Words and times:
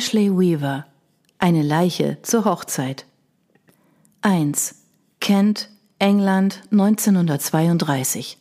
Ashley 0.00 0.30
Weaver. 0.30 0.86
Eine 1.38 1.60
Leiche 1.60 2.16
zur 2.22 2.46
Hochzeit. 2.46 3.04
1. 4.22 4.76
Kent, 5.20 5.68
England 5.98 6.62
1932. 6.72 8.38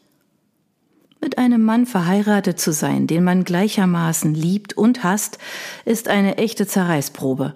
Mit 1.19 1.37
einem 1.37 1.61
Mann 1.61 1.85
verheiratet 1.85 2.61
zu 2.61 2.71
sein, 2.71 3.07
den 3.07 3.25
man 3.25 3.43
gleichermaßen 3.43 4.33
liebt 4.33 4.77
und 4.77 5.03
hasst, 5.03 5.37
ist 5.83 6.07
eine 6.07 6.37
echte 6.37 6.65
Zerreißprobe. 6.65 7.55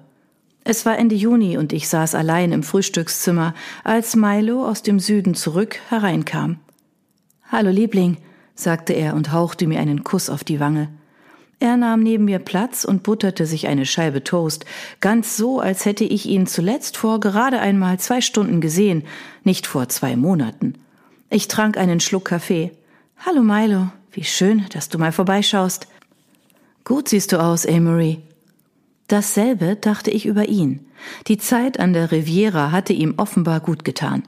Es 0.65 0.85
war 0.85 0.97
Ende 0.97 1.15
Juni 1.15 1.57
und 1.57 1.71
ich 1.71 1.87
saß 1.87 2.13
allein 2.13 2.51
im 2.51 2.63
Frühstückszimmer, 2.63 3.53
als 3.85 4.17
Milo 4.17 4.67
aus 4.67 4.81
dem 4.81 4.99
Süden 4.99 5.33
zurück 5.33 5.79
hereinkam. 5.87 6.59
Hallo 7.49 7.69
Liebling, 7.69 8.17
sagte 8.53 8.91
er 8.91 9.15
und 9.15 9.31
hauchte 9.31 9.65
mir 9.65 9.79
einen 9.79 10.03
Kuss 10.03 10.29
auf 10.29 10.43
die 10.43 10.59
Wange. 10.59 10.89
Er 11.63 11.77
nahm 11.77 12.01
neben 12.01 12.25
mir 12.25 12.39
Platz 12.39 12.83
und 12.83 13.03
butterte 13.03 13.45
sich 13.45 13.67
eine 13.67 13.85
Scheibe 13.85 14.21
Toast, 14.21 14.65
ganz 14.99 15.37
so, 15.37 15.61
als 15.61 15.85
hätte 15.85 16.03
ich 16.03 16.25
ihn 16.25 16.45
zuletzt 16.45 16.97
vor 16.97 17.21
gerade 17.21 17.61
einmal 17.61 18.01
zwei 18.01 18.19
Stunden 18.19 18.59
gesehen, 18.59 19.05
nicht 19.45 19.65
vor 19.65 19.87
zwei 19.87 20.17
Monaten. 20.17 20.73
Ich 21.29 21.47
trank 21.47 21.77
einen 21.77 22.01
Schluck 22.01 22.25
Kaffee. 22.25 22.73
Hallo 23.25 23.43
Milo, 23.43 23.87
wie 24.11 24.25
schön, 24.25 24.65
dass 24.73 24.89
du 24.89 24.97
mal 24.97 25.13
vorbeischaust. 25.13 25.87
Gut 26.83 27.07
siehst 27.07 27.31
du 27.31 27.41
aus, 27.41 27.65
Amory. 27.65 28.19
Dasselbe 29.07 29.77
dachte 29.77 30.11
ich 30.11 30.25
über 30.25 30.49
ihn. 30.49 30.85
Die 31.27 31.37
Zeit 31.37 31.79
an 31.79 31.93
der 31.93 32.11
Riviera 32.11 32.71
hatte 32.71 32.91
ihm 32.91 33.13
offenbar 33.15 33.61
gut 33.61 33.85
getan. 33.85 34.23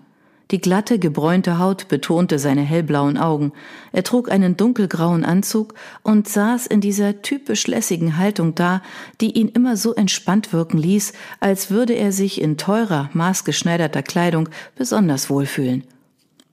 Die 0.51 0.61
glatte, 0.61 0.99
gebräunte 0.99 1.57
Haut 1.57 1.87
betonte 1.87 2.37
seine 2.37 2.61
hellblauen 2.61 3.17
Augen. 3.17 3.51
Er 3.91 4.03
trug 4.03 4.29
einen 4.29 4.55
dunkelgrauen 4.55 5.25
Anzug 5.25 5.73
und 6.03 6.27
saß 6.27 6.67
in 6.67 6.81
dieser 6.81 7.23
typisch 7.23 7.65
lässigen 7.65 8.17
Haltung 8.17 8.53
da, 8.53 8.83
die 9.21 9.31
ihn 9.31 9.49
immer 9.49 9.75
so 9.75 9.95
entspannt 9.95 10.53
wirken 10.53 10.77
ließ, 10.77 11.13
als 11.39 11.71
würde 11.71 11.93
er 11.93 12.11
sich 12.11 12.39
in 12.39 12.57
teurer, 12.57 13.09
maßgeschneiderter 13.13 14.03
Kleidung 14.03 14.49
besonders 14.75 15.31
wohlfühlen. 15.31 15.83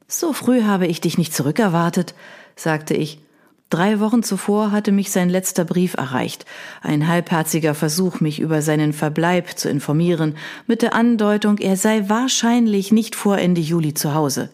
So 0.09 0.33
früh 0.33 0.63
habe 0.63 0.87
ich 0.87 1.01
dich 1.03 1.19
nicht 1.19 1.35
zurückerwartet, 1.35 2.15
sagte 2.57 2.95
ich. 2.95 3.19
Drei 3.73 4.01
Wochen 4.01 4.23
zuvor 4.23 4.71
hatte 4.71 4.93
mich 4.93 5.11
sein 5.11 5.31
letzter 5.31 5.65
Brief 5.65 5.95
erreicht, 5.95 6.45
ein 6.83 7.09
halbherziger 7.09 7.75
Versuch, 7.75 8.21
mich 8.21 8.39
über 8.39 8.61
seinen 8.61 8.93
Verbleib 8.93 9.59
zu 9.59 9.71
informieren, 9.71 10.37
mit 10.67 10.83
der 10.83 10.95
Andeutung, 10.95 11.57
er 11.57 11.79
sei 11.79 12.05
wahrscheinlich 12.07 12.93
nicht 12.93 13.15
vor 13.17 13.39
Ende 13.39 13.63
Juli 13.63 13.95
zu 13.95 14.13
Hause. 14.13 14.51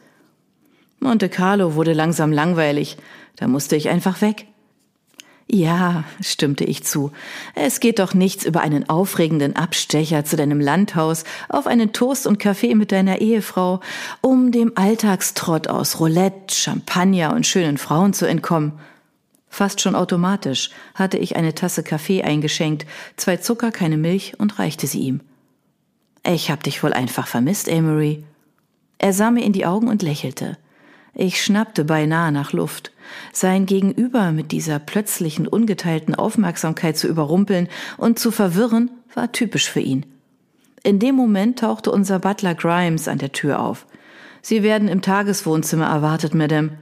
Monte 1.00 1.28
Carlo 1.28 1.74
wurde 1.74 1.94
langsam 1.94 2.30
langweilig, 2.30 2.96
da 3.34 3.48
musste 3.48 3.74
ich 3.74 3.89
einfach 3.89 4.20
weg. 4.20 4.46
Ja, 5.50 6.05
stimmte 6.20 6.62
ich 6.62 6.84
zu. 6.84 7.11
Es 7.56 7.80
geht 7.80 7.98
doch 7.98 8.14
nichts 8.14 8.44
über 8.44 8.61
einen 8.61 8.89
aufregenden 8.89 9.56
Abstecher 9.56 10.24
zu 10.24 10.36
deinem 10.36 10.61
Landhaus, 10.61 11.24
auf 11.48 11.66
einen 11.66 11.92
Toast 11.92 12.28
und 12.28 12.39
Kaffee 12.39 12.77
mit 12.77 12.92
deiner 12.92 13.20
Ehefrau, 13.20 13.80
um 14.20 14.52
dem 14.52 14.70
Alltagstrott 14.77 15.66
aus 15.66 15.98
Roulette, 15.98 16.55
Champagner 16.55 17.34
und 17.34 17.48
schönen 17.48 17.78
Frauen 17.78 18.12
zu 18.12 18.24
entkommen. 18.24 18.78
Fast 19.50 19.80
schon 19.80 19.94
automatisch 19.94 20.70
hatte 20.94 21.18
ich 21.18 21.36
eine 21.36 21.54
Tasse 21.54 21.82
Kaffee 21.82 22.22
eingeschenkt, 22.22 22.86
zwei 23.16 23.38
Zucker, 23.38 23.70
keine 23.70 23.96
Milch 23.96 24.34
und 24.38 24.58
reichte 24.58 24.86
sie 24.86 25.00
ihm. 25.00 25.20
Ich 26.24 26.50
hab 26.50 26.62
dich 26.62 26.82
wohl 26.82 26.92
einfach 26.92 27.27
vermisst, 27.27 27.70
Amory. 27.70 28.24
Er 28.98 29.12
sah 29.12 29.30
mir 29.30 29.44
in 29.44 29.52
die 29.52 29.66
Augen 29.66 29.88
und 29.88 30.02
lächelte. 30.02 30.58
Ich 31.14 31.42
schnappte 31.42 31.84
beinahe 31.84 32.30
nach 32.30 32.52
Luft. 32.52 32.92
Sein 33.32 33.66
Gegenüber 33.66 34.30
mit 34.30 34.52
dieser 34.52 34.78
plötzlichen 34.78 35.48
ungeteilten 35.48 36.14
Aufmerksamkeit 36.14 36.96
zu 36.96 37.08
überrumpeln 37.08 37.68
und 37.96 38.18
zu 38.18 38.30
verwirren, 38.30 38.90
war 39.14 39.33
typisch 39.33 39.70
für 39.70 39.80
ihn. 39.80 40.06
In 40.83 40.98
dem 40.98 41.14
Moment 41.14 41.58
tauchte 41.58 41.90
unser 41.90 42.18
Butler 42.18 42.55
Grimes 42.55 43.08
an 43.08 43.18
der 43.18 43.33
Tür 43.33 43.60
auf. 43.60 43.86
Sie 44.42 44.62
werden 44.62 44.88
im 44.88 45.02
Tageswohnzimmer 45.02 45.86
erwartet, 45.86 46.34
Madame. 46.34 46.78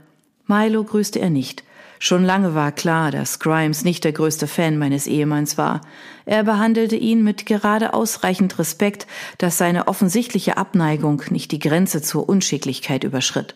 Milo 0.46 0.84
grüßte 0.84 1.18
er 1.18 1.30
nicht. 1.30 1.64
Schon 1.98 2.24
lange 2.24 2.54
war 2.54 2.72
klar, 2.72 3.10
dass 3.10 3.38
Grimes 3.38 3.84
nicht 3.84 4.04
der 4.04 4.12
größte 4.12 4.46
Fan 4.46 4.78
meines 4.78 5.06
Ehemanns 5.06 5.56
war. 5.56 5.80
Er 6.24 6.44
behandelte 6.44 6.96
ihn 6.96 7.22
mit 7.22 7.46
gerade 7.46 7.94
ausreichend 7.94 8.58
Respekt, 8.58 9.06
dass 9.38 9.58
seine 9.58 9.88
offensichtliche 9.88 10.56
Abneigung 10.56 11.22
nicht 11.30 11.52
die 11.52 11.58
Grenze 11.58 12.02
zur 12.02 12.28
Unschicklichkeit 12.28 13.04
überschritt. 13.04 13.54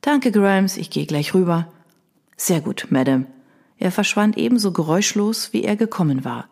Danke, 0.00 0.32
Grimes, 0.32 0.76
ich 0.76 0.90
gehe 0.90 1.06
gleich 1.06 1.32
rüber. 1.32 1.68
Sehr 2.36 2.60
gut, 2.60 2.88
Madame. 2.90 3.26
Er 3.78 3.92
verschwand 3.92 4.36
ebenso 4.36 4.72
geräuschlos, 4.72 5.52
wie 5.52 5.64
er 5.64 5.76
gekommen 5.76 6.24
war. 6.24 6.48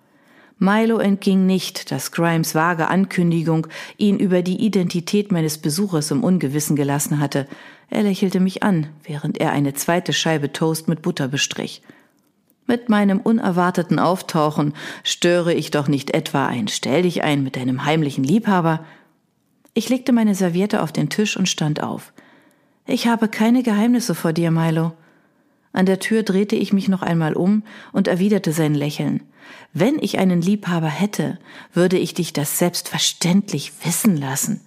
Milo 0.62 0.98
entging 0.98 1.46
nicht, 1.46 1.90
dass 1.90 2.12
Grimes 2.12 2.54
vage 2.54 2.88
Ankündigung 2.88 3.66
ihn 3.96 4.18
über 4.18 4.42
die 4.42 4.60
Identität 4.60 5.32
meines 5.32 5.56
Besuchers 5.56 6.10
im 6.10 6.22
Ungewissen 6.22 6.76
gelassen 6.76 7.18
hatte. 7.18 7.48
Er 7.90 8.04
lächelte 8.04 8.38
mich 8.38 8.62
an, 8.62 8.86
während 9.02 9.38
er 9.38 9.50
eine 9.50 9.74
zweite 9.74 10.12
Scheibe 10.12 10.52
Toast 10.52 10.88
mit 10.88 11.02
Butter 11.02 11.26
bestrich. 11.28 11.82
Mit 12.66 12.88
meinem 12.88 13.18
unerwarteten 13.18 13.98
Auftauchen 13.98 14.74
störe 15.02 15.52
ich 15.52 15.72
doch 15.72 15.88
nicht 15.88 16.10
etwa 16.12 16.46
ein 16.46 16.68
Stell 16.68 17.02
dich 17.02 17.24
ein 17.24 17.42
mit 17.42 17.56
deinem 17.56 17.84
heimlichen 17.84 18.22
Liebhaber. 18.22 18.84
Ich 19.74 19.88
legte 19.88 20.12
meine 20.12 20.36
Serviette 20.36 20.82
auf 20.82 20.92
den 20.92 21.08
Tisch 21.08 21.36
und 21.36 21.48
stand 21.48 21.82
auf. 21.82 22.12
Ich 22.86 23.08
habe 23.08 23.26
keine 23.26 23.64
Geheimnisse 23.64 24.14
vor 24.14 24.32
dir, 24.32 24.52
Milo. 24.52 24.92
An 25.72 25.86
der 25.86 25.98
Tür 25.98 26.22
drehte 26.22 26.54
ich 26.54 26.72
mich 26.72 26.88
noch 26.88 27.02
einmal 27.02 27.34
um 27.34 27.64
und 27.92 28.06
erwiderte 28.06 28.52
sein 28.52 28.74
Lächeln. 28.74 29.22
Wenn 29.72 29.98
ich 30.00 30.18
einen 30.18 30.40
Liebhaber 30.40 30.88
hätte, 30.88 31.38
würde 31.72 31.98
ich 31.98 32.14
dich 32.14 32.32
das 32.32 32.58
selbstverständlich 32.58 33.72
wissen 33.84 34.16
lassen. 34.16 34.60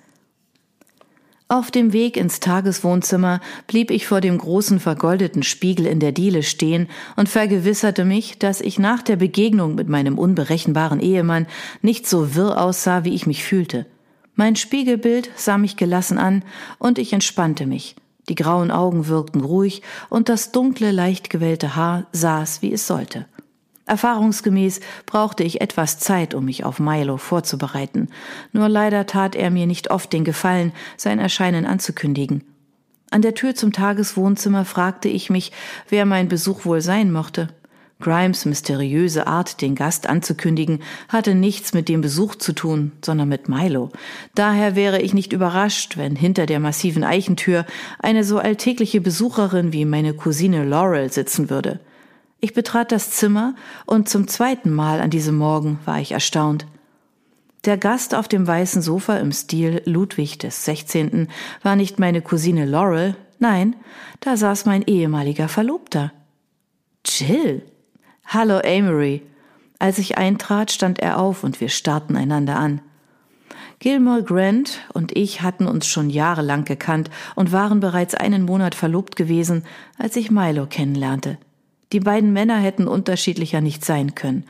Auf 1.53 1.69
dem 1.69 1.93
Weg 1.93 2.17
ins 2.17 2.39
Tageswohnzimmer 2.39 3.39
blieb 3.67 3.91
ich 3.91 4.07
vor 4.07 4.21
dem 4.21 4.39
großen 4.39 4.79
vergoldeten 4.79 5.43
Spiegel 5.43 5.85
in 5.85 5.99
der 5.99 6.11
Diele 6.11 6.41
stehen 6.41 6.87
und 7.15 7.29
vergewisserte 7.29 8.05
mich, 8.05 8.39
dass 8.39 8.59
ich 8.59 8.79
nach 8.79 9.03
der 9.03 9.17
Begegnung 9.17 9.75
mit 9.75 9.87
meinem 9.87 10.17
unberechenbaren 10.17 10.99
Ehemann 10.99 11.45
nicht 11.83 12.07
so 12.07 12.33
wirr 12.33 12.59
aussah, 12.59 13.03
wie 13.03 13.13
ich 13.13 13.27
mich 13.27 13.43
fühlte. 13.43 13.85
Mein 14.33 14.55
Spiegelbild 14.55 15.29
sah 15.35 15.59
mich 15.59 15.77
gelassen 15.77 16.17
an 16.17 16.43
und 16.79 16.97
ich 16.97 17.13
entspannte 17.13 17.67
mich. 17.67 17.95
Die 18.29 18.35
grauen 18.35 18.71
Augen 18.71 19.05
wirkten 19.05 19.41
ruhig 19.41 19.83
und 20.09 20.29
das 20.29 20.51
dunkle, 20.51 20.89
leicht 20.89 21.29
gewellte 21.29 21.75
Haar 21.75 22.07
saß, 22.13 22.63
wie 22.63 22.73
es 22.73 22.87
sollte. 22.87 23.27
Erfahrungsgemäß 23.85 24.79
brauchte 25.05 25.43
ich 25.43 25.61
etwas 25.61 25.99
Zeit, 25.99 26.33
um 26.33 26.45
mich 26.45 26.63
auf 26.63 26.79
Milo 26.79 27.17
vorzubereiten, 27.17 28.09
nur 28.53 28.69
leider 28.69 29.05
tat 29.05 29.35
er 29.35 29.49
mir 29.49 29.67
nicht 29.67 29.91
oft 29.91 30.13
den 30.13 30.23
Gefallen, 30.23 30.71
sein 30.95 31.19
Erscheinen 31.19 31.65
anzukündigen. 31.65 32.43
An 33.11 33.21
der 33.21 33.35
Tür 33.35 33.53
zum 33.55 33.73
Tageswohnzimmer 33.73 34.65
fragte 34.65 35.09
ich 35.09 35.29
mich, 35.29 35.51
wer 35.89 36.05
mein 36.05 36.29
Besuch 36.29 36.65
wohl 36.65 36.81
sein 36.81 37.11
mochte. 37.11 37.49
Grimes 37.99 38.45
mysteriöse 38.45 39.27
Art, 39.27 39.61
den 39.61 39.75
Gast 39.75 40.07
anzukündigen, 40.07 40.79
hatte 41.09 41.35
nichts 41.35 41.73
mit 41.73 41.89
dem 41.89 42.01
Besuch 42.01 42.35
zu 42.35 42.53
tun, 42.53 42.91
sondern 43.03 43.29
mit 43.29 43.49
Milo. 43.49 43.91
Daher 44.33 44.75
wäre 44.75 45.01
ich 45.01 45.13
nicht 45.13 45.31
überrascht, 45.31 45.95
wenn 45.95 46.15
hinter 46.15 46.45
der 46.45 46.59
massiven 46.59 47.03
Eichentür 47.03 47.65
eine 47.99 48.23
so 48.23 48.39
alltägliche 48.39 48.99
Besucherin 48.99 49.73
wie 49.73 49.85
meine 49.85 50.13
Cousine 50.13 50.65
Laurel 50.65 51.11
sitzen 51.11 51.49
würde. 51.49 51.79
Ich 52.43 52.53
betrat 52.53 52.91
das 52.91 53.09
Zimmer 53.09 53.55
und 53.85 54.09
zum 54.09 54.27
zweiten 54.27 54.69
Mal 54.69 54.99
an 54.99 55.09
diesem 55.09 55.37
Morgen 55.37 55.79
war 55.85 56.01
ich 56.01 56.11
erstaunt. 56.11 56.65
Der 57.63 57.77
Gast 57.77 58.13
auf 58.13 58.27
dem 58.27 58.45
weißen 58.45 58.81
Sofa 58.81 59.15
im 59.15 59.31
Stil 59.31 59.81
Ludwig 59.85 60.39
des 60.39 60.65
16. 60.65 61.29
war 61.61 61.77
nicht 61.77 61.99
meine 61.99 62.21
Cousine 62.21 62.65
Laurel, 62.65 63.15
nein, 63.39 63.77
da 64.19 64.35
saß 64.35 64.65
mein 64.65 64.81
ehemaliger 64.81 65.47
Verlobter. 65.47 66.11
Jill. 67.05 67.63
Hallo, 68.25 68.57
Amory. 68.57 69.21
Als 69.79 69.97
ich 69.97 70.17
eintrat, 70.17 70.69
stand 70.69 70.99
er 70.99 71.19
auf 71.19 71.45
und 71.45 71.61
wir 71.61 71.69
starrten 71.69 72.17
einander 72.17 72.57
an. 72.57 72.81
Gilmore 73.79 74.23
Grant 74.23 74.81
und 74.91 75.15
ich 75.15 75.41
hatten 75.41 75.65
uns 75.65 75.87
schon 75.87 76.09
jahrelang 76.09 76.65
gekannt 76.65 77.09
und 77.35 77.53
waren 77.53 77.79
bereits 77.79 78.15
einen 78.15 78.43
Monat 78.43 78.75
verlobt 78.75 79.15
gewesen, 79.15 79.63
als 79.97 80.17
ich 80.17 80.29
Milo 80.29 80.65
kennenlernte. 80.65 81.37
Die 81.93 81.99
beiden 81.99 82.33
Männer 82.33 82.57
hätten 82.57 82.87
unterschiedlicher 82.87 83.61
nicht 83.61 83.85
sein 83.85 84.15
können. 84.15 84.45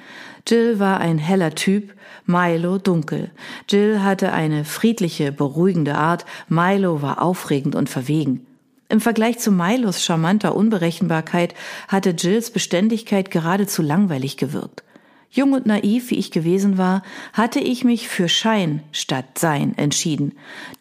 Jill 0.48 0.80
war 0.80 1.00
ein 1.00 1.18
heller 1.18 1.54
Typ, 1.54 1.94
Milo 2.26 2.78
dunkel. 2.78 3.32
Jill 3.70 4.02
hatte 4.02 4.32
eine 4.32 4.64
friedliche, 4.64 5.34
beruhigende 5.34 5.96
Art, 5.96 6.26
Milo 6.48 7.02
war 7.02 7.22
aufregend 7.22 7.76
und 7.76 7.90
verwegen. 7.90 8.46
Im 8.88 9.02
Vergleich 9.02 9.40
zu 9.40 9.52
Milos 9.52 10.04
charmanter 10.04 10.56
Unberechenbarkeit 10.56 11.54
hatte 11.90 12.12
Jills 12.12 12.50
Beständigkeit 12.50 13.30
geradezu 13.30 13.82
langweilig 13.82 14.38
gewirkt. 14.38 14.84
Jung 15.34 15.54
und 15.54 15.66
naiv 15.66 16.12
wie 16.12 16.20
ich 16.20 16.30
gewesen 16.30 16.78
war, 16.78 17.02
hatte 17.34 17.60
ich 17.60 17.84
mich 17.84 18.08
für 18.08 18.30
Schein 18.30 18.84
statt 18.92 19.40
Sein 19.40 19.76
entschieden. 19.76 20.34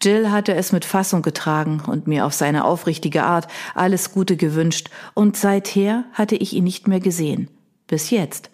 Jill 0.03 0.31
hatte 0.31 0.53
es 0.53 0.73
mit 0.73 0.85
Fassung 0.85 1.23
getragen 1.23 1.83
und 1.87 2.07
mir 2.07 2.27
auf 2.27 2.35
seine 2.35 2.67
aufrichtige 2.67 3.25
Art 3.25 3.49
alles 3.75 4.13
Gute 4.13 4.37
gewünscht, 4.37 4.91
und 5.15 5.39
seither 5.39 6.05
hatte 6.13 6.37
ich 6.37 6.53
ihn 6.53 6.65
nicht 6.65 6.87
mehr 6.87 7.01
gesehen. 7.01 7.49
Bis 7.87 8.11
jetzt. 8.11 8.51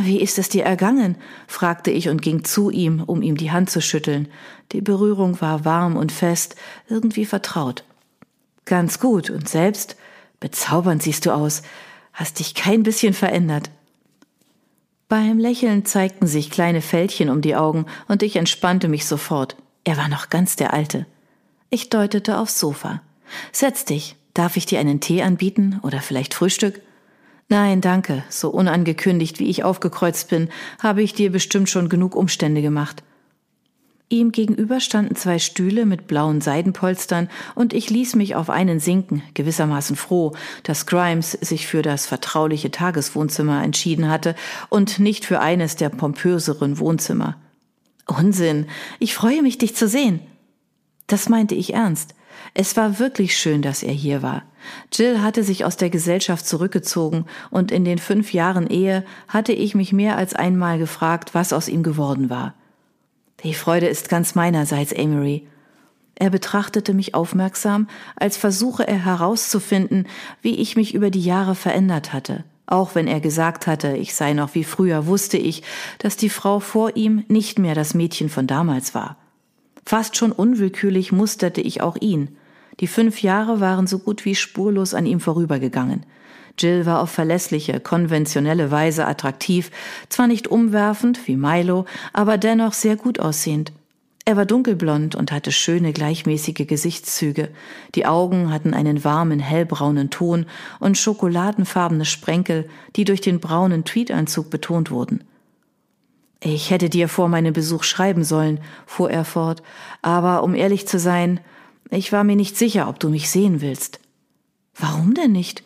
Wie 0.00 0.20
ist 0.20 0.36
es 0.36 0.48
dir 0.48 0.64
ergangen? 0.64 1.16
fragte 1.46 1.92
ich 1.92 2.08
und 2.08 2.20
ging 2.20 2.42
zu 2.42 2.68
ihm, 2.68 3.00
um 3.00 3.22
ihm 3.22 3.36
die 3.36 3.52
Hand 3.52 3.70
zu 3.70 3.80
schütteln. 3.80 4.26
Die 4.72 4.80
Berührung 4.80 5.40
war 5.40 5.64
warm 5.64 5.96
und 5.96 6.10
fest, 6.10 6.56
irgendwie 6.88 7.24
vertraut. 7.24 7.84
Ganz 8.64 8.98
gut, 8.98 9.30
und 9.30 9.48
selbst? 9.48 9.94
Bezaubernd 10.40 11.04
siehst 11.04 11.24
du 11.24 11.30
aus. 11.30 11.62
Hast 12.12 12.40
dich 12.40 12.56
kein 12.56 12.82
bisschen 12.82 13.14
verändert. 13.14 13.70
Beim 15.08 15.38
Lächeln 15.38 15.86
zeigten 15.86 16.26
sich 16.26 16.50
kleine 16.50 16.82
Fältchen 16.82 17.30
um 17.30 17.40
die 17.40 17.56
Augen, 17.56 17.86
und 18.08 18.22
ich 18.22 18.36
entspannte 18.36 18.88
mich 18.88 19.06
sofort. 19.06 19.56
Er 19.84 19.96
war 19.96 20.08
noch 20.08 20.28
ganz 20.28 20.54
der 20.56 20.74
Alte. 20.74 21.06
Ich 21.70 21.88
deutete 21.88 22.36
aufs 22.36 22.60
Sofa. 22.60 23.00
Setz 23.50 23.86
dich. 23.86 24.16
Darf 24.34 24.56
ich 24.58 24.66
dir 24.66 24.78
einen 24.78 25.00
Tee 25.00 25.22
anbieten 25.22 25.80
oder 25.82 26.00
vielleicht 26.00 26.34
Frühstück? 26.34 26.82
Nein, 27.48 27.80
danke. 27.80 28.22
So 28.28 28.50
unangekündigt, 28.50 29.38
wie 29.38 29.48
ich 29.48 29.64
aufgekreuzt 29.64 30.28
bin, 30.28 30.50
habe 30.78 31.02
ich 31.02 31.14
dir 31.14 31.32
bestimmt 31.32 31.70
schon 31.70 31.88
genug 31.88 32.14
Umstände 32.14 32.60
gemacht. 32.60 33.02
Ihm 34.10 34.32
gegenüber 34.32 34.80
standen 34.80 35.16
zwei 35.16 35.38
Stühle 35.38 35.84
mit 35.84 36.06
blauen 36.06 36.40
Seidenpolstern 36.40 37.28
und 37.54 37.74
ich 37.74 37.90
ließ 37.90 38.16
mich 38.16 38.36
auf 38.36 38.48
einen 38.48 38.80
sinken, 38.80 39.22
gewissermaßen 39.34 39.96
froh, 39.96 40.32
dass 40.62 40.86
Grimes 40.86 41.32
sich 41.32 41.66
für 41.66 41.82
das 41.82 42.06
vertrauliche 42.06 42.70
Tageswohnzimmer 42.70 43.62
entschieden 43.62 44.08
hatte 44.08 44.34
und 44.70 44.98
nicht 44.98 45.26
für 45.26 45.40
eines 45.40 45.76
der 45.76 45.90
pompöseren 45.90 46.78
Wohnzimmer. 46.78 47.36
Unsinn. 48.06 48.66
Ich 48.98 49.14
freue 49.14 49.42
mich, 49.42 49.58
dich 49.58 49.76
zu 49.76 49.86
sehen. 49.86 50.20
Das 51.06 51.28
meinte 51.28 51.54
ich 51.54 51.74
ernst. 51.74 52.14
Es 52.54 52.78
war 52.78 52.98
wirklich 52.98 53.36
schön, 53.36 53.60
dass 53.60 53.82
er 53.82 53.92
hier 53.92 54.22
war. 54.22 54.42
Jill 54.90 55.20
hatte 55.20 55.42
sich 55.44 55.66
aus 55.66 55.76
der 55.76 55.90
Gesellschaft 55.90 56.46
zurückgezogen, 56.46 57.26
und 57.50 57.70
in 57.70 57.84
den 57.84 57.98
fünf 57.98 58.32
Jahren 58.32 58.68
Ehe 58.68 59.04
hatte 59.26 59.52
ich 59.52 59.74
mich 59.74 59.92
mehr 59.92 60.16
als 60.16 60.34
einmal 60.34 60.78
gefragt, 60.78 61.34
was 61.34 61.52
aus 61.52 61.68
ihm 61.68 61.82
geworden 61.82 62.30
war. 62.30 62.54
Die 63.44 63.54
Freude 63.54 63.86
ist 63.86 64.08
ganz 64.08 64.34
meinerseits, 64.34 64.92
Amory. 64.94 65.46
Er 66.16 66.30
betrachtete 66.30 66.94
mich 66.94 67.14
aufmerksam, 67.14 67.88
als 68.16 68.36
versuche 68.36 68.86
er 68.86 69.04
herauszufinden, 69.04 70.08
wie 70.42 70.56
ich 70.56 70.74
mich 70.74 70.92
über 70.92 71.10
die 71.10 71.22
Jahre 71.22 71.54
verändert 71.54 72.12
hatte. 72.12 72.44
Auch 72.66 72.94
wenn 72.96 73.06
er 73.06 73.20
gesagt 73.20 73.66
hatte, 73.66 73.96
ich 73.96 74.14
sei 74.14 74.32
noch 74.32 74.54
wie 74.54 74.64
früher, 74.64 75.06
wusste 75.06 75.38
ich, 75.38 75.62
dass 75.98 76.16
die 76.16 76.28
Frau 76.28 76.58
vor 76.58 76.96
ihm 76.96 77.24
nicht 77.28 77.58
mehr 77.58 77.76
das 77.76 77.94
Mädchen 77.94 78.28
von 78.28 78.48
damals 78.48 78.94
war. 78.94 79.16
Fast 79.86 80.16
schon 80.16 80.32
unwillkürlich 80.32 81.12
musterte 81.12 81.60
ich 81.60 81.80
auch 81.80 81.96
ihn. 82.00 82.36
Die 82.80 82.88
fünf 82.88 83.22
Jahre 83.22 83.60
waren 83.60 83.86
so 83.86 84.00
gut 84.00 84.24
wie 84.24 84.34
spurlos 84.34 84.92
an 84.92 85.06
ihm 85.06 85.20
vorübergegangen. 85.20 86.04
Jill 86.58 86.86
war 86.86 87.00
auf 87.00 87.10
verlässliche, 87.10 87.80
konventionelle 87.80 88.70
Weise 88.70 89.06
attraktiv, 89.06 89.70
zwar 90.08 90.26
nicht 90.26 90.48
umwerfend 90.48 91.26
wie 91.26 91.36
Milo, 91.36 91.86
aber 92.12 92.38
dennoch 92.38 92.72
sehr 92.72 92.96
gut 92.96 93.20
aussehend. 93.20 93.72
Er 94.28 94.36
war 94.36 94.44
dunkelblond 94.44 95.14
und 95.14 95.32
hatte 95.32 95.52
schöne, 95.52 95.94
gleichmäßige 95.94 96.66
Gesichtszüge. 96.66 97.48
Die 97.94 98.04
Augen 98.04 98.52
hatten 98.52 98.74
einen 98.74 99.02
warmen, 99.02 99.40
hellbraunen 99.40 100.10
Ton 100.10 100.44
und 100.80 100.98
schokoladenfarbene 100.98 102.04
Sprenkel, 102.04 102.68
die 102.94 103.04
durch 103.04 103.22
den 103.22 103.40
braunen 103.40 103.84
Tweedanzug 103.84 104.50
betont 104.50 104.90
wurden. 104.90 105.24
Ich 106.40 106.70
hätte 106.70 106.90
dir 106.90 107.08
vor 107.08 107.28
meinem 107.28 107.54
Besuch 107.54 107.84
schreiben 107.84 108.22
sollen, 108.22 108.60
fuhr 108.84 109.10
er 109.10 109.24
fort, 109.24 109.62
aber 110.02 110.42
um 110.42 110.54
ehrlich 110.54 110.86
zu 110.86 110.98
sein, 110.98 111.40
ich 111.90 112.12
war 112.12 112.22
mir 112.22 112.36
nicht 112.36 112.56
sicher, 112.58 112.86
ob 112.88 113.00
du 113.00 113.08
mich 113.08 113.30
sehen 113.30 113.62
willst. 113.62 113.98
Warum 114.74 115.14
denn 115.14 115.32
nicht? 115.32 115.64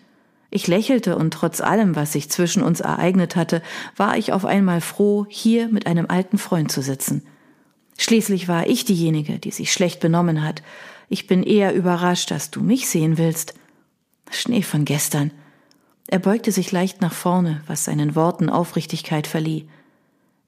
Ich 0.54 0.66
lächelte 0.66 1.16
und 1.16 1.32
trotz 1.32 1.62
allem, 1.62 1.96
was 1.96 2.12
sich 2.12 2.28
zwischen 2.28 2.62
uns 2.62 2.80
ereignet 2.80 3.36
hatte, 3.36 3.62
war 3.96 4.18
ich 4.18 4.34
auf 4.34 4.44
einmal 4.44 4.82
froh, 4.82 5.24
hier 5.30 5.68
mit 5.68 5.86
einem 5.86 6.04
alten 6.08 6.36
Freund 6.36 6.70
zu 6.70 6.82
sitzen. 6.82 7.22
Schließlich 7.96 8.48
war 8.48 8.66
ich 8.66 8.84
diejenige, 8.84 9.38
die 9.38 9.50
sich 9.50 9.72
schlecht 9.72 9.98
benommen 10.00 10.44
hat. 10.44 10.62
Ich 11.08 11.26
bin 11.26 11.42
eher 11.42 11.74
überrascht, 11.74 12.30
dass 12.30 12.50
du 12.50 12.60
mich 12.60 12.86
sehen 12.86 13.16
willst. 13.16 13.54
Schnee 14.30 14.60
von 14.60 14.84
gestern. 14.84 15.30
Er 16.06 16.18
beugte 16.18 16.52
sich 16.52 16.70
leicht 16.70 17.00
nach 17.00 17.14
vorne, 17.14 17.62
was 17.66 17.86
seinen 17.86 18.14
Worten 18.14 18.50
Aufrichtigkeit 18.50 19.26
verlieh. 19.26 19.66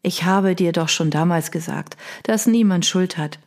Ich 0.02 0.24
habe 0.24 0.54
dir 0.54 0.72
doch 0.72 0.90
schon 0.90 1.10
damals 1.10 1.50
gesagt, 1.50 1.96
dass 2.24 2.46
niemand 2.46 2.84
Schuld 2.84 3.16
hat. 3.16 3.38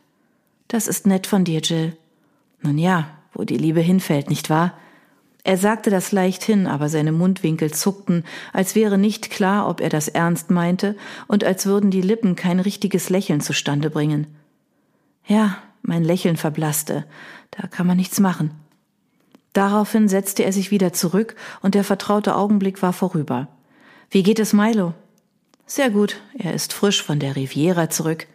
Das 0.66 0.88
ist 0.88 1.06
nett 1.06 1.28
von 1.28 1.44
dir, 1.44 1.60
Jill. 1.60 1.96
Nun 2.62 2.78
ja, 2.78 3.10
wo 3.32 3.44
die 3.44 3.58
Liebe 3.58 3.80
hinfällt, 3.80 4.28
nicht 4.28 4.50
wahr? 4.50 4.76
Er 5.48 5.56
sagte 5.56 5.88
das 5.88 6.12
leicht 6.12 6.44
hin, 6.44 6.66
aber 6.66 6.90
seine 6.90 7.10
Mundwinkel 7.10 7.72
zuckten, 7.72 8.24
als 8.52 8.74
wäre 8.74 8.98
nicht 8.98 9.30
klar, 9.30 9.66
ob 9.66 9.80
er 9.80 9.88
das 9.88 10.06
ernst 10.06 10.50
meinte 10.50 10.94
und 11.26 11.42
als 11.42 11.64
würden 11.64 11.90
die 11.90 12.02
Lippen 12.02 12.36
kein 12.36 12.60
richtiges 12.60 13.08
Lächeln 13.08 13.40
zustande 13.40 13.88
bringen. 13.88 14.26
Ja, 15.24 15.56
mein 15.80 16.04
Lächeln 16.04 16.36
verblasste. 16.36 17.06
Da 17.50 17.66
kann 17.66 17.86
man 17.86 17.96
nichts 17.96 18.20
machen. 18.20 18.50
Daraufhin 19.54 20.06
setzte 20.06 20.44
er 20.44 20.52
sich 20.52 20.70
wieder 20.70 20.92
zurück 20.92 21.34
und 21.62 21.74
der 21.74 21.82
vertraute 21.82 22.36
Augenblick 22.36 22.82
war 22.82 22.92
vorüber. 22.92 23.48
Wie 24.10 24.22
geht 24.22 24.40
es 24.40 24.52
Milo? 24.52 24.92
Sehr 25.64 25.88
gut, 25.88 26.20
er 26.36 26.52
ist 26.52 26.74
frisch 26.74 27.02
von 27.02 27.20
der 27.20 27.36
Riviera 27.36 27.88
zurück. 27.88 28.26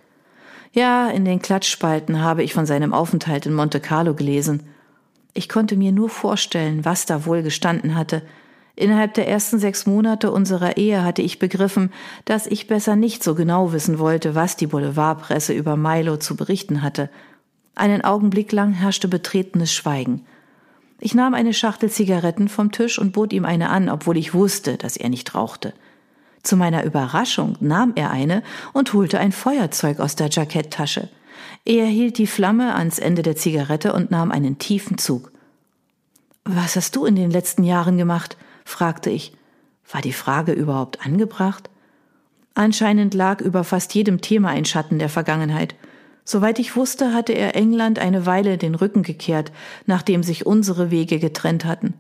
Ja, 0.71 1.11
in 1.11 1.25
den 1.25 1.43
Klatschspalten 1.43 2.23
habe 2.23 2.41
ich 2.41 2.55
von 2.55 2.65
seinem 2.65 2.91
Aufenthalt 2.91 3.45
in 3.45 3.53
Monte 3.53 3.79
Carlo 3.79 4.15
gelesen. 4.15 4.63
Ich 5.33 5.49
konnte 5.49 5.75
mir 5.75 5.91
nur 5.91 6.09
vorstellen, 6.09 6.85
was 6.85 7.05
da 7.05 7.25
wohl 7.25 7.41
gestanden 7.41 7.95
hatte. 7.95 8.21
Innerhalb 8.75 9.13
der 9.13 9.27
ersten 9.27 9.59
sechs 9.59 9.85
Monate 9.85 10.31
unserer 10.31 10.77
Ehe 10.77 11.03
hatte 11.03 11.21
ich 11.21 11.39
begriffen, 11.39 11.91
dass 12.25 12.47
ich 12.47 12.67
besser 12.67 12.95
nicht 12.95 13.23
so 13.23 13.35
genau 13.35 13.71
wissen 13.71 13.99
wollte, 13.99 14.35
was 14.35 14.57
die 14.57 14.67
Boulevardpresse 14.67 15.53
über 15.53 15.75
Milo 15.77 16.17
zu 16.17 16.35
berichten 16.35 16.81
hatte. 16.81 17.09
Einen 17.75 18.03
Augenblick 18.03 18.51
lang 18.51 18.73
herrschte 18.73 19.07
betretenes 19.07 19.73
Schweigen. 19.73 20.25
Ich 20.99 21.13
nahm 21.15 21.33
eine 21.33 21.53
Schachtel 21.53 21.89
Zigaretten 21.89 22.47
vom 22.47 22.71
Tisch 22.71 22.97
und 22.97 23.11
bot 23.11 23.33
ihm 23.33 23.45
eine 23.45 23.69
an, 23.69 23.89
obwohl 23.89 24.17
ich 24.17 24.33
wusste, 24.33 24.77
dass 24.77 24.97
er 24.97 25.09
nicht 25.09 25.35
rauchte. 25.35 25.73
Zu 26.43 26.57
meiner 26.57 26.83
Überraschung 26.83 27.57
nahm 27.59 27.93
er 27.95 28.11
eine 28.11 28.43
und 28.73 28.93
holte 28.93 29.19
ein 29.19 29.31
Feuerzeug 29.31 29.99
aus 29.99 30.15
der 30.15 30.29
Jacketttasche. 30.29 31.09
Er 31.65 31.85
hielt 31.85 32.17
die 32.17 32.27
Flamme 32.27 32.75
ans 32.75 32.99
Ende 32.99 33.21
der 33.21 33.35
Zigarette 33.35 33.93
und 33.93 34.11
nahm 34.11 34.31
einen 34.31 34.57
tiefen 34.57 34.97
Zug. 34.97 35.31
Was 36.45 36.75
hast 36.75 36.95
du 36.95 37.05
in 37.05 37.15
den 37.15 37.31
letzten 37.31 37.63
Jahren 37.63 37.97
gemacht? 37.97 38.37
fragte 38.65 39.09
ich. 39.09 39.33
War 39.91 40.01
die 40.01 40.13
Frage 40.13 40.51
überhaupt 40.51 41.05
angebracht? 41.05 41.69
Anscheinend 42.55 43.13
lag 43.13 43.41
über 43.41 43.63
fast 43.63 43.93
jedem 43.95 44.21
Thema 44.21 44.49
ein 44.49 44.65
Schatten 44.65 44.99
der 44.99 45.09
Vergangenheit. 45.09 45.75
Soweit 46.25 46.59
ich 46.59 46.75
wusste, 46.75 47.13
hatte 47.13 47.33
er 47.33 47.55
England 47.55 47.99
eine 47.99 48.25
Weile 48.25 48.57
den 48.57 48.75
Rücken 48.75 49.03
gekehrt, 49.03 49.51
nachdem 49.85 50.23
sich 50.23 50.45
unsere 50.45 50.91
Wege 50.91 51.19
getrennt 51.19 51.65
hatten. 51.65 51.95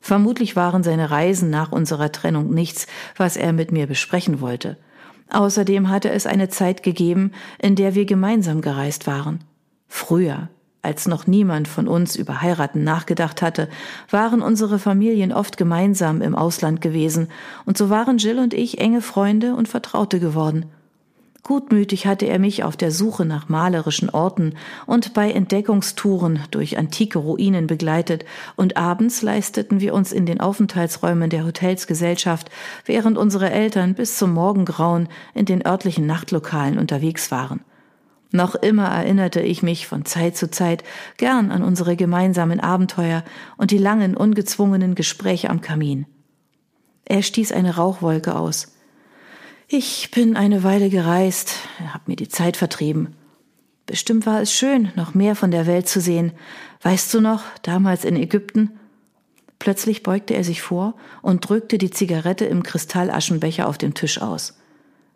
Vermutlich 0.00 0.56
waren 0.56 0.82
seine 0.82 1.10
Reisen 1.10 1.50
nach 1.50 1.72
unserer 1.72 2.12
Trennung 2.12 2.54
nichts, 2.54 2.86
was 3.16 3.36
er 3.36 3.52
mit 3.52 3.72
mir 3.72 3.86
besprechen 3.86 4.40
wollte. 4.40 4.76
Außerdem 5.30 5.88
hatte 5.88 6.10
es 6.10 6.26
eine 6.26 6.48
Zeit 6.48 6.82
gegeben, 6.82 7.32
in 7.58 7.74
der 7.74 7.94
wir 7.94 8.04
gemeinsam 8.04 8.60
gereist 8.60 9.06
waren. 9.06 9.40
Früher, 9.88 10.48
als 10.82 11.08
noch 11.08 11.26
niemand 11.26 11.66
von 11.66 11.88
uns 11.88 12.14
über 12.14 12.42
Heiraten 12.42 12.84
nachgedacht 12.84 13.42
hatte, 13.42 13.68
waren 14.10 14.40
unsere 14.40 14.78
Familien 14.78 15.32
oft 15.32 15.56
gemeinsam 15.56 16.22
im 16.22 16.34
Ausland 16.34 16.80
gewesen, 16.80 17.28
und 17.64 17.76
so 17.76 17.90
waren 17.90 18.18
Jill 18.18 18.38
und 18.38 18.54
ich 18.54 18.78
enge 18.78 19.02
Freunde 19.02 19.54
und 19.56 19.68
Vertraute 19.68 20.20
geworden. 20.20 20.66
Gutmütig 21.46 22.08
hatte 22.08 22.26
er 22.26 22.40
mich 22.40 22.64
auf 22.64 22.76
der 22.76 22.90
Suche 22.90 23.24
nach 23.24 23.48
malerischen 23.48 24.10
Orten 24.10 24.54
und 24.84 25.14
bei 25.14 25.30
Entdeckungstouren 25.30 26.40
durch 26.50 26.76
antike 26.76 27.20
Ruinen 27.20 27.68
begleitet, 27.68 28.24
und 28.56 28.76
abends 28.76 29.22
leisteten 29.22 29.78
wir 29.78 29.94
uns 29.94 30.10
in 30.10 30.26
den 30.26 30.40
Aufenthaltsräumen 30.40 31.30
der 31.30 31.44
Hotels 31.46 31.86
Gesellschaft, 31.86 32.50
während 32.84 33.16
unsere 33.16 33.48
Eltern 33.48 33.94
bis 33.94 34.18
zum 34.18 34.32
Morgengrauen 34.32 35.08
in 35.34 35.44
den 35.44 35.64
örtlichen 35.64 36.04
Nachtlokalen 36.04 36.80
unterwegs 36.80 37.30
waren. 37.30 37.60
Noch 38.32 38.56
immer 38.56 38.88
erinnerte 38.88 39.40
ich 39.40 39.62
mich 39.62 39.86
von 39.86 40.04
Zeit 40.04 40.36
zu 40.36 40.50
Zeit 40.50 40.82
gern 41.16 41.52
an 41.52 41.62
unsere 41.62 41.94
gemeinsamen 41.94 42.58
Abenteuer 42.58 43.22
und 43.56 43.70
die 43.70 43.78
langen, 43.78 44.16
ungezwungenen 44.16 44.96
Gespräche 44.96 45.48
am 45.48 45.60
Kamin. 45.60 46.06
Er 47.04 47.22
stieß 47.22 47.52
eine 47.52 47.76
Rauchwolke 47.76 48.34
aus. 48.34 48.75
Ich 49.68 50.12
bin 50.12 50.36
eine 50.36 50.62
Weile 50.62 50.90
gereist, 50.90 51.54
hab 51.92 52.06
mir 52.06 52.14
die 52.14 52.28
Zeit 52.28 52.56
vertrieben. 52.56 53.16
Bestimmt 53.84 54.24
war 54.24 54.40
es 54.40 54.52
schön, 54.52 54.92
noch 54.94 55.14
mehr 55.14 55.34
von 55.34 55.50
der 55.50 55.66
Welt 55.66 55.88
zu 55.88 56.00
sehen. 56.00 56.30
Weißt 56.82 57.12
du 57.12 57.20
noch, 57.20 57.42
damals 57.62 58.04
in 58.04 58.14
Ägypten? 58.14 58.78
Plötzlich 59.58 60.04
beugte 60.04 60.34
er 60.34 60.44
sich 60.44 60.62
vor 60.62 60.94
und 61.20 61.48
drückte 61.48 61.78
die 61.78 61.90
Zigarette 61.90 62.44
im 62.44 62.62
Kristallaschenbecher 62.62 63.66
auf 63.66 63.76
dem 63.76 63.94
Tisch 63.94 64.22
aus. 64.22 64.56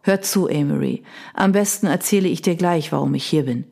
Hör 0.03 0.21
zu, 0.21 0.49
Amory. 0.49 1.05
Am 1.33 1.53
besten 1.53 1.87
erzähle 1.87 2.29
ich 2.29 2.43
dir 2.43 2.57
gleich, 2.57 2.91
warum 2.91 3.15
ich 3.15 3.27
hier 3.27 3.45
bin. 3.45 3.67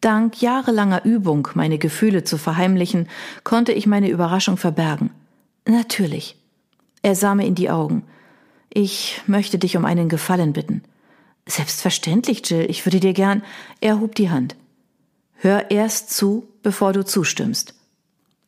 Dank 0.00 0.42
jahrelanger 0.42 1.04
Übung, 1.04 1.46
meine 1.54 1.78
Gefühle 1.78 2.24
zu 2.24 2.36
verheimlichen, 2.36 3.08
konnte 3.44 3.70
ich 3.70 3.86
meine 3.86 4.08
Überraschung 4.08 4.56
verbergen. 4.56 5.10
Natürlich. 5.68 6.36
Er 7.02 7.14
sah 7.14 7.36
mir 7.36 7.46
in 7.46 7.54
die 7.54 7.70
Augen. 7.70 8.02
Ich 8.74 9.20
möchte 9.26 9.58
dich 9.58 9.76
um 9.76 9.84
einen 9.84 10.08
Gefallen 10.08 10.54
bitten. 10.54 10.82
Selbstverständlich, 11.46 12.48
Jill, 12.48 12.64
ich 12.70 12.86
würde 12.86 13.00
dir 13.00 13.12
gern. 13.12 13.42
Er 13.82 14.00
hob 14.00 14.14
die 14.14 14.30
Hand. 14.30 14.56
Hör 15.34 15.70
erst 15.70 16.10
zu, 16.10 16.48
bevor 16.62 16.94
du 16.94 17.04
zustimmst. 17.04 17.74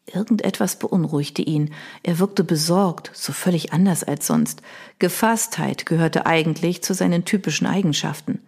Irgendetwas 0.06 0.78
beunruhigte 0.78 1.42
ihn. 1.42 1.74
Er 2.02 2.18
wirkte 2.18 2.42
besorgt, 2.42 3.10
so 3.12 3.32
völlig 3.32 3.74
anders 3.74 4.02
als 4.02 4.26
sonst. 4.26 4.62
Gefasstheit 4.98 5.84
gehörte 5.84 6.24
eigentlich 6.24 6.82
zu 6.82 6.94
seinen 6.94 7.26
typischen 7.26 7.66
Eigenschaften. 7.66 8.40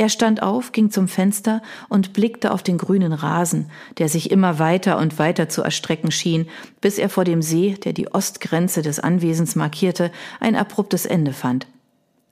Er 0.00 0.08
stand 0.08 0.42
auf, 0.42 0.72
ging 0.72 0.90
zum 0.90 1.08
Fenster 1.08 1.60
und 1.90 2.14
blickte 2.14 2.52
auf 2.52 2.62
den 2.62 2.78
grünen 2.78 3.12
Rasen, 3.12 3.70
der 3.98 4.08
sich 4.08 4.30
immer 4.30 4.58
weiter 4.58 4.96
und 4.96 5.18
weiter 5.18 5.50
zu 5.50 5.60
erstrecken 5.60 6.10
schien, 6.10 6.48
bis 6.80 6.96
er 6.96 7.10
vor 7.10 7.24
dem 7.24 7.42
See, 7.42 7.74
der 7.74 7.92
die 7.92 8.10
Ostgrenze 8.10 8.80
des 8.80 8.98
Anwesens 8.98 9.56
markierte, 9.56 10.10
ein 10.40 10.56
abruptes 10.56 11.04
Ende 11.04 11.34
fand. 11.34 11.66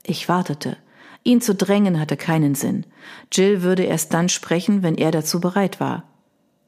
Ich 0.03 0.27
wartete. 0.27 0.77
Ihn 1.23 1.41
zu 1.41 1.53
drängen 1.53 1.99
hatte 1.99 2.17
keinen 2.17 2.55
Sinn. 2.55 2.87
Jill 3.31 3.61
würde 3.61 3.83
erst 3.83 4.15
dann 4.15 4.29
sprechen, 4.29 4.81
wenn 4.81 4.95
er 4.95 5.11
dazu 5.11 5.39
bereit 5.39 5.79
war. 5.79 6.05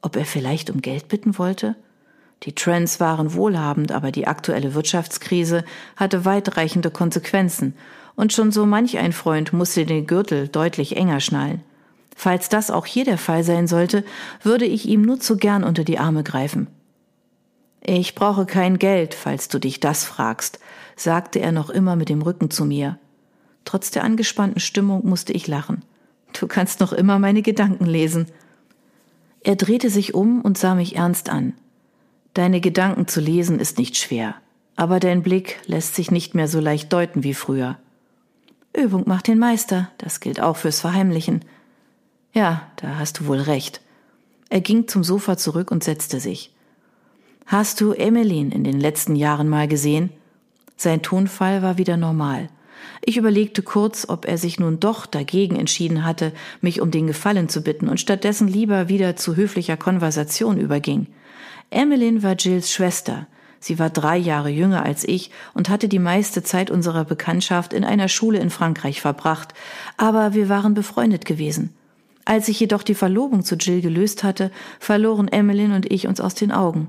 Ob 0.02 0.14
er 0.14 0.24
vielleicht 0.24 0.70
um 0.70 0.82
Geld 0.82 1.08
bitten 1.08 1.36
wollte? 1.36 1.74
Die 2.44 2.54
Trends 2.54 3.00
waren 3.00 3.34
wohlhabend, 3.34 3.90
aber 3.90 4.12
die 4.12 4.28
aktuelle 4.28 4.74
Wirtschaftskrise 4.74 5.64
hatte 5.96 6.24
weitreichende 6.24 6.92
Konsequenzen, 6.92 7.74
und 8.14 8.32
schon 8.32 8.52
so 8.52 8.66
manch 8.66 8.98
ein 8.98 9.12
Freund 9.12 9.52
musste 9.52 9.86
den 9.86 10.06
Gürtel 10.06 10.48
deutlich 10.48 10.96
enger 10.96 11.20
schnallen. 11.20 11.62
Falls 12.14 12.48
das 12.48 12.70
auch 12.70 12.86
hier 12.86 13.04
der 13.04 13.18
Fall 13.18 13.42
sein 13.42 13.66
sollte, 13.66 14.04
würde 14.42 14.66
ich 14.66 14.86
ihm 14.86 15.02
nur 15.02 15.18
zu 15.18 15.36
gern 15.36 15.64
unter 15.64 15.84
die 15.84 15.98
Arme 15.98 16.22
greifen. 16.22 16.68
Ich 17.80 18.14
brauche 18.14 18.46
kein 18.46 18.78
Geld, 18.78 19.14
falls 19.14 19.48
du 19.48 19.58
dich 19.58 19.80
das 19.80 20.04
fragst, 20.04 20.60
sagte 20.94 21.40
er 21.40 21.50
noch 21.50 21.68
immer 21.68 21.96
mit 21.96 22.08
dem 22.08 22.22
Rücken 22.22 22.50
zu 22.50 22.64
mir. 22.64 22.98
Trotz 23.64 23.90
der 23.90 24.04
angespannten 24.04 24.60
Stimmung 24.60 25.06
musste 25.06 25.32
ich 25.32 25.48
lachen. 25.48 25.82
Du 26.38 26.46
kannst 26.46 26.80
noch 26.80 26.92
immer 26.92 27.18
meine 27.18 27.42
Gedanken 27.42 27.86
lesen. 27.86 28.26
Er 29.42 29.56
drehte 29.56 29.90
sich 29.90 30.14
um 30.14 30.40
und 30.42 30.58
sah 30.58 30.74
mich 30.74 30.96
ernst 30.96 31.28
an. 31.28 31.54
Deine 32.34 32.60
Gedanken 32.60 33.08
zu 33.08 33.20
lesen 33.20 33.58
ist 33.58 33.78
nicht 33.78 33.96
schwer, 33.96 34.36
aber 34.76 35.00
dein 35.00 35.22
Blick 35.22 35.58
lässt 35.66 35.94
sich 35.94 36.10
nicht 36.10 36.34
mehr 36.34 36.48
so 36.48 36.60
leicht 36.60 36.92
deuten 36.92 37.24
wie 37.24 37.34
früher. 37.34 37.78
Übung 38.74 39.04
macht 39.06 39.28
den 39.28 39.38
Meister, 39.38 39.90
das 39.98 40.20
gilt 40.20 40.40
auch 40.40 40.56
fürs 40.56 40.80
Verheimlichen. 40.80 41.44
Ja, 42.32 42.70
da 42.76 42.98
hast 42.98 43.20
du 43.20 43.26
wohl 43.26 43.40
recht. 43.40 43.80
Er 44.48 44.60
ging 44.60 44.88
zum 44.88 45.04
Sofa 45.04 45.36
zurück 45.36 45.70
und 45.70 45.84
setzte 45.84 46.20
sich. 46.20 46.54
Hast 47.46 47.80
du 47.80 47.92
Emmeline 47.92 48.54
in 48.54 48.64
den 48.64 48.80
letzten 48.80 49.16
Jahren 49.16 49.48
mal 49.48 49.68
gesehen? 49.68 50.10
Sein 50.76 51.02
Tonfall 51.02 51.62
war 51.62 51.78
wieder 51.78 51.96
normal. 51.96 52.48
Ich 53.04 53.16
überlegte 53.16 53.62
kurz, 53.62 54.08
ob 54.08 54.26
er 54.26 54.38
sich 54.38 54.58
nun 54.58 54.80
doch 54.80 55.06
dagegen 55.06 55.56
entschieden 55.56 56.04
hatte, 56.04 56.32
mich 56.60 56.80
um 56.80 56.90
den 56.90 57.06
Gefallen 57.06 57.48
zu 57.48 57.62
bitten 57.62 57.88
und 57.88 58.00
stattdessen 58.00 58.48
lieber 58.48 58.88
wieder 58.88 59.16
zu 59.16 59.36
höflicher 59.36 59.76
Konversation 59.76 60.58
überging. 60.58 61.08
Emmeline 61.70 62.22
war 62.22 62.36
Jills 62.36 62.72
Schwester. 62.72 63.26
Sie 63.62 63.78
war 63.78 63.90
drei 63.90 64.16
Jahre 64.16 64.48
jünger 64.48 64.84
als 64.84 65.04
ich 65.04 65.30
und 65.54 65.68
hatte 65.68 65.86
die 65.86 66.00
meiste 66.00 66.42
Zeit 66.42 66.68
unserer 66.68 67.04
Bekanntschaft 67.04 67.72
in 67.72 67.84
einer 67.84 68.08
Schule 68.08 68.40
in 68.40 68.50
Frankreich 68.50 69.00
verbracht, 69.00 69.54
aber 69.96 70.34
wir 70.34 70.48
waren 70.48 70.74
befreundet 70.74 71.24
gewesen. 71.24 71.72
Als 72.24 72.48
ich 72.48 72.58
jedoch 72.58 72.82
die 72.82 72.96
Verlobung 72.96 73.44
zu 73.44 73.54
Jill 73.54 73.80
gelöst 73.80 74.24
hatte, 74.24 74.50
verloren 74.80 75.28
Emmeline 75.28 75.76
und 75.76 75.90
ich 75.92 76.08
uns 76.08 76.20
aus 76.20 76.34
den 76.34 76.50
Augen. 76.50 76.88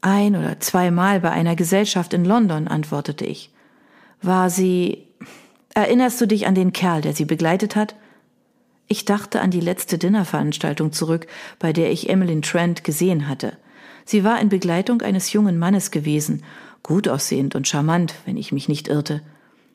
Ein 0.00 0.34
oder 0.34 0.58
zweimal 0.58 1.20
bei 1.20 1.30
einer 1.30 1.54
Gesellschaft 1.54 2.12
in 2.12 2.24
London, 2.24 2.66
antwortete 2.66 3.24
ich. 3.24 3.52
War 4.20 4.50
sie. 4.50 5.06
Erinnerst 5.74 6.20
du 6.20 6.26
dich 6.26 6.48
an 6.48 6.56
den 6.56 6.72
Kerl, 6.72 7.02
der 7.02 7.12
sie 7.12 7.24
begleitet 7.24 7.76
hat? 7.76 7.94
Ich 8.88 9.04
dachte 9.04 9.40
an 9.40 9.52
die 9.52 9.60
letzte 9.60 9.96
Dinnerveranstaltung 9.96 10.90
zurück, 10.90 11.28
bei 11.60 11.72
der 11.72 11.92
ich 11.92 12.10
Emmeline 12.10 12.40
Trent 12.40 12.82
gesehen 12.82 13.28
hatte. 13.28 13.56
Sie 14.08 14.24
war 14.24 14.40
in 14.40 14.48
Begleitung 14.48 15.02
eines 15.02 15.34
jungen 15.34 15.58
Mannes 15.58 15.90
gewesen, 15.90 16.42
gut 16.82 17.08
aussehend 17.08 17.54
und 17.54 17.68
charmant, 17.68 18.14
wenn 18.24 18.38
ich 18.38 18.52
mich 18.52 18.66
nicht 18.66 18.88
irrte. 18.88 19.20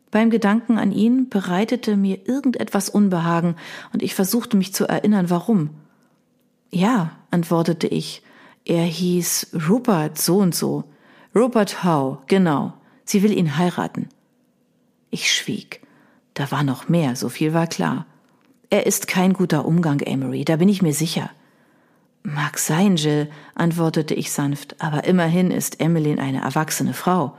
Beim 0.10 0.32
Gedanken 0.32 0.80
an 0.80 0.92
ihn 0.92 1.30
bereitete 1.30 1.96
mir 1.96 2.28
irgendetwas 2.28 2.90
Unbehagen, 2.90 3.58
und 3.94 4.02
ich 4.02 4.16
versuchte 4.16 4.58
mich 4.58 4.74
zu 4.74 4.88
erinnern, 4.88 5.30
warum. 5.30 5.70
Ja, 6.72 7.12
antwortete 7.30 7.86
ich, 7.86 8.24
er 8.66 8.86
hieß 8.86 9.56
Rupert 9.70 10.18
so 10.18 10.38
und 10.38 10.56
so. 10.56 10.86
Rupert 11.36 11.84
Howe, 11.84 12.18
genau. 12.25 12.74
Sie 13.06 13.22
will 13.22 13.38
ihn 13.38 13.56
heiraten. 13.60 14.10
Ich 15.12 15.32
schwieg. 15.32 15.86
Da 16.34 16.50
war 16.50 16.63
noch 16.63 16.90
mehr, 16.90 17.16
so 17.16 17.30
viel 17.30 17.54
war 17.54 17.68
klar. 17.68 18.08
Er 18.72 18.88
ist 18.88 19.08
kein 19.08 19.34
guter 19.34 19.66
Umgang, 19.66 20.00
Emery, 20.00 20.44
da 20.44 20.56
bin 20.56 20.70
ich 20.70 20.82
mir 20.82 20.94
sicher. 20.94 21.30
Mag 22.24 22.58
sein, 22.58 22.96
Jill, 22.96 23.30
antwortete 23.53 24.13
ich 24.13 24.32
sanft, 24.32 24.82
aber 24.82 25.03
immerhin 25.03 25.51
ist 25.51 25.82
Emmeline 25.82 26.22
eine 26.22 26.42
erwachsene 26.42 26.94
Frau. 26.94 27.38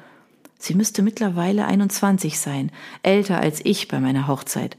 Sie 0.59 0.75
müsste 0.75 1.03
mittlerweile 1.03 1.67
21 1.67 2.39
sein, 2.39 2.71
älter 3.03 3.41
als 3.41 3.61
ich 3.65 3.89
bei 3.89 3.99
meiner 3.99 4.29
Hochzeit. 4.29 4.77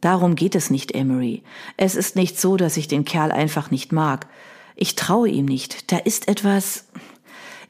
Darum 0.00 0.36
geht 0.36 0.54
es 0.54 0.70
nicht, 0.70 0.94
Emery. 0.94 1.42
Es 1.76 1.96
ist 1.96 2.16
nicht 2.16 2.40
so, 2.40 2.56
dass 2.56 2.76
ich 2.78 2.88
den 2.88 3.04
Kerl 3.04 3.30
einfach 3.30 3.70
nicht 3.70 3.92
mag. 3.92 4.26
Ich 4.74 4.94
traue 4.94 5.28
ihm 5.28 5.46
nicht. 5.46 5.90
Da 5.92 5.98
ist 5.98 6.28
etwas. 6.28 6.86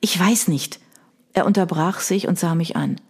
Ich 0.01 0.19
weiß 0.19 0.49
nicht. 0.49 0.81
Er 1.33 1.47
unterbrach 1.47 2.01
sich 2.01 2.29
und 2.29 2.39
sah 2.39 2.55
mich 2.55 2.77
an. 2.77 3.01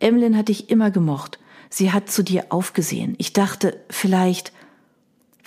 Emlyn 0.00 0.36
hat 0.36 0.48
dich 0.48 0.70
immer 0.70 0.90
gemocht. 0.90 1.38
Sie 1.70 1.92
hat 1.92 2.10
zu 2.10 2.22
dir 2.22 2.46
aufgesehen. 2.50 3.14
Ich 3.18 3.32
dachte, 3.32 3.80
vielleicht 3.90 4.52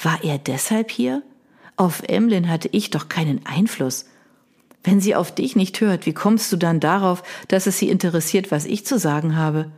war 0.01 0.24
er 0.24 0.38
deshalb 0.38 0.91
hier? 0.91 1.21
Auf 1.77 2.01
Emlyn 2.07 2.50
hatte 2.50 2.69
ich 2.72 2.89
doch 2.89 3.07
keinen 3.07 3.46
Einfluss. 3.46 4.05
Wenn 4.84 5.00
sie 5.00 5.15
auf 5.15 5.34
dich 5.34 5.55
nicht 5.55 5.79
hört, 5.79 6.05
wie 6.05 6.13
kommst 6.13 6.51
du 6.51 6.57
dann 6.57 6.79
darauf, 6.79 7.22
dass 7.48 7.67
es 7.67 7.77
sie 7.77 7.89
interessiert, 7.89 8.51
was 8.51 8.65
ich 8.65 8.86
zu 8.86 8.98
sagen 8.98 9.36
habe? 9.36 9.72